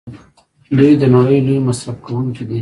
[0.77, 2.59] دوی د نړۍ لوی مصرف کوونکي دي.